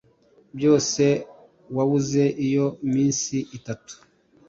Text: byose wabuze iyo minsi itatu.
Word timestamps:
byose 0.57 1.03
wabuze 1.75 2.23
iyo 2.45 2.65
minsi 2.93 3.35
itatu. 3.57 3.93